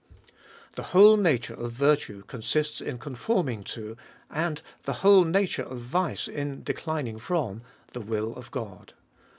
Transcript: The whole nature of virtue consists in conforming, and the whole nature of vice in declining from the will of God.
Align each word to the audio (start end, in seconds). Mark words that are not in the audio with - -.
The 0.77 0.81
whole 0.97 1.15
nature 1.15 1.53
of 1.53 1.73
virtue 1.73 2.23
consists 2.25 2.81
in 2.81 2.97
conforming, 2.97 3.63
and 4.31 4.59
the 4.81 4.93
whole 5.05 5.25
nature 5.25 5.61
of 5.61 5.77
vice 5.77 6.27
in 6.27 6.63
declining 6.63 7.19
from 7.19 7.61
the 7.93 8.01
will 8.01 8.33
of 8.35 8.49
God. 8.49 8.93